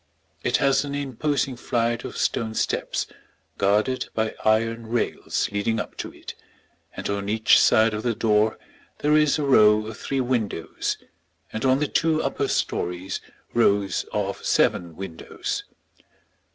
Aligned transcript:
It 0.41 0.57
has 0.57 0.83
an 0.83 0.95
imposing 0.95 1.55
flight 1.57 2.03
of 2.03 2.17
stone 2.17 2.55
steps 2.55 3.05
guarded 3.59 4.09
by 4.15 4.33
iron 4.43 4.87
rails 4.87 5.47
leading 5.51 5.79
up 5.79 5.95
to 5.97 6.11
it, 6.11 6.33
and 6.97 7.07
on 7.07 7.29
each 7.29 7.59
side 7.59 7.93
of 7.93 8.01
the 8.01 8.15
door 8.15 8.57
there 9.01 9.15
is 9.15 9.37
a 9.37 9.43
row 9.45 9.85
of 9.85 9.95
three 9.97 10.19
windows, 10.21 10.97
and 11.53 11.65
on 11.65 11.77
the 11.77 11.87
two 11.87 12.19
upper 12.23 12.47
stories 12.47 13.21
rows 13.53 14.03
of 14.11 14.43
seven 14.43 14.95
windows. 14.95 15.65